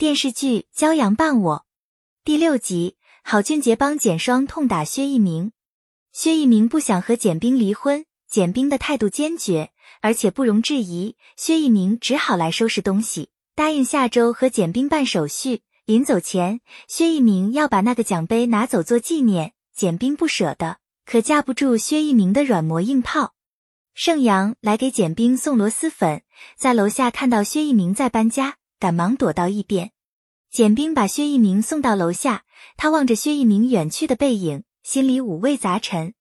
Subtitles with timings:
[0.00, 1.56] 电视剧《骄阳伴我》
[2.24, 5.52] 第六集，郝俊杰帮简双痛打薛一鸣。
[6.10, 11.16] 薛一鸣不想和简冰离婚，简冰的态度坚决，而且不容置疑。
[11.36, 15.60] 薛一鸣只好来收拾东西，答应下周和简冰办手续。
[15.84, 19.52] 临走前，薛一鸣要把那个奖杯拿走做纪念。
[19.74, 23.34] 简冰不舍得，可架不住薛一鸣的软磨硬泡。
[23.92, 26.22] 盛阳来给简冰送螺蛳粉，
[26.56, 28.56] 在楼下看到薛一鸣在搬家。
[28.80, 29.90] 赶忙躲到一边，
[30.50, 32.44] 简冰把薛一鸣送到楼下，
[32.78, 36.14] 他望着薛一鸣远去的背影，心里五味杂陈。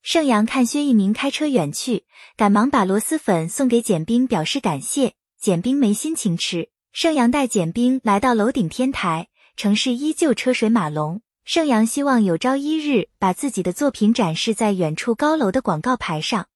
[0.00, 5.12] 盛阳看薛一鸣开车远去，赶忙把螺蛳粉送给简冰，表示感谢。
[5.38, 11.20] 简冰没心情吃，盛阳带简冰来到楼顶天台，城市依旧车水马龙。
[11.44, 16.46] 盛阳希望有朝一日把自己的作品展示在远处高楼的广告牌上。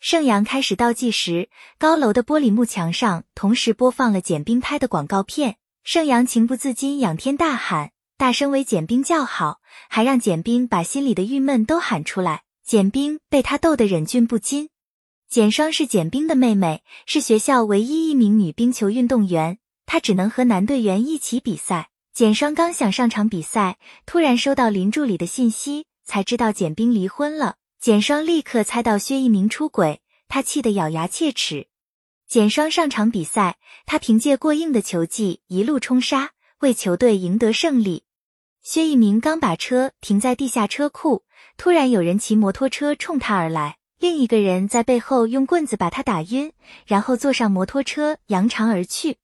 [0.00, 5.56] 盛阳开始倒计时，高楼的玻璃幕墙上同时播放了简冰拍的广告片。
[5.82, 12.42] 盛阳情不自禁仰天大喊，大声为简冰叫好，还让简冰把心里的郁闷都喊出来。
[12.64, 14.68] 简冰被他逗得忍俊不禁。
[15.28, 21.90] 简双是简冰的妹妹，是学校唯一一名女冰球运动员，她只能和男队员一起比赛。
[22.14, 27.56] 简双刚想上场比赛，突然收到林助理的信息，才知道简冰离婚了。
[27.80, 31.68] 简双立刻猜到薛一鸣出轨，他气得咬牙切齿。
[32.26, 38.02] 简双上场比赛，他凭借过硬的球技一路冲杀，为球队赢得胜利。
[38.62, 41.22] 薛一鸣刚把车停在地下车库，
[41.56, 46.52] 突然有人骑摩托车冲他而来，另一个人在背后用棍子把他打晕，
[46.84, 49.18] 然后坐上摩托车扬长而去。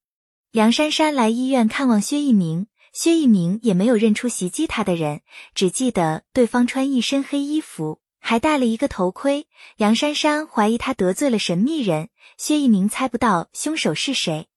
[0.53, 5.23] 梁珊珊来医院看望薛一鸣，薛一鸣也没有认出袭击他的人，
[5.57, 8.01] 只记得对方穿一身黑衣服。
[8.27, 12.09] 还戴了一个头盔，杨珊珊怀疑他得罪了神秘人，
[12.39, 14.49] 薛一鸣猜不到凶手是谁。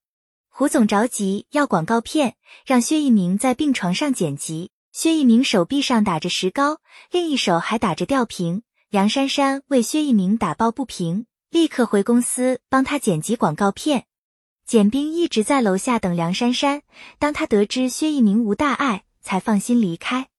[0.47, 4.71] 胡总着急要广告片，让薛一鸣在病床上剪辑。
[4.93, 6.79] 薛一鸣手臂上打着石膏，
[7.11, 8.63] 另一手还打着吊瓶。
[8.91, 14.05] 杨珊珊为薛一鸣打抱不平，立刻回公司帮他剪辑广告片。
[14.65, 16.83] 简冰一直在楼下等梁珊珊，
[17.19, 20.30] 当他得知薛一鸣无大碍，才放心离开。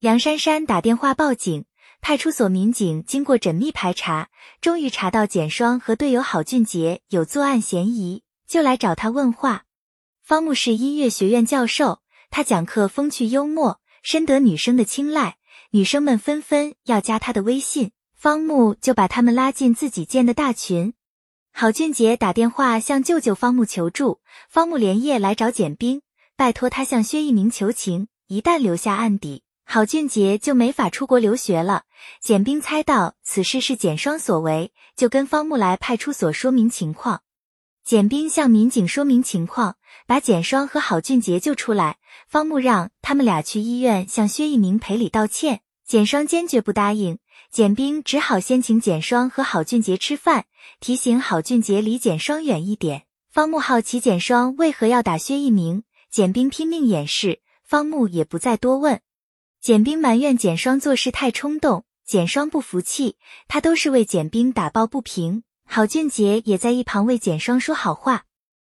[0.00, 1.66] 杨珊珊打电话报警。
[2.00, 4.28] 派出所民警经过缜密排查，
[4.60, 9.64] 终于查到简双和队友郝俊杰有作案嫌疑，就来找他问话。
[10.22, 12.00] 方木是音乐学院教授，
[12.30, 15.36] 他讲课风趣幽默，深得女生的青睐，
[15.70, 20.94] 女生们纷纷要加他的微信，方木就把他们拉进自己建的大群。
[21.52, 26.02] 郝俊杰打电话向舅舅方木求助，方木连夜来找简冰，
[26.36, 29.42] 拜托他向薛一鸣求情，一旦留下案底。
[29.72, 31.84] 郝俊杰就没法出国留学了。
[32.20, 37.22] 简冰猜到此事是简双所为，就跟方木来派出所说明情况。
[37.84, 39.76] 简冰向民警说明情况，
[40.08, 41.98] 把简双和郝俊杰救出来。
[42.26, 45.60] 方木让他们俩去医院向薛一鸣赔礼道歉。
[45.86, 47.20] 简双坚决不答应，
[47.52, 50.46] 简冰只好先请简双和郝俊杰吃饭，
[50.80, 53.04] 提醒郝俊杰离简双远一点。
[53.30, 59.00] 方木好奇简双为何要打薛一鸣，简冰拼命掩饰，方木也不再多问。
[59.60, 65.42] 简冰埋怨简双做事太冲动，简双不服气，他都是为简冰打抱不平。
[65.66, 68.24] 郝俊杰也在一旁为简双说好话。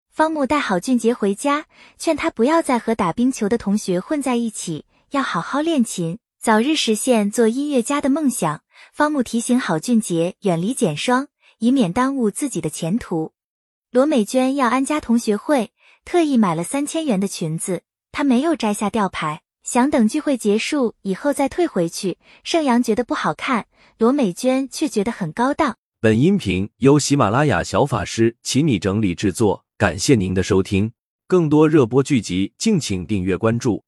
[0.09, 1.67] 方木带郝俊杰回家，
[1.99, 8.63] 劝他不要再和打冰球的同学混在一起，要好好练琴，早日实现做音乐家的梦想。
[8.91, 11.28] 方木提醒郝俊杰远离简双，
[11.59, 13.33] 以免耽误自己的前途。
[13.91, 15.72] 罗美娟要安家同学会，
[16.03, 19.44] 特意买了三千元的裙子，她没有摘下吊牌。
[19.72, 22.18] 想等聚会结束以后再退回去。
[22.44, 23.68] 盛阳觉得不好看，
[24.00, 25.78] 罗美娟却觉得很高档。
[26.02, 30.91] 本音频由喜马拉雅小法师请你整理制作，感谢您的收听。
[31.28, 33.84] 更多热播剧集，敬请订阅关注。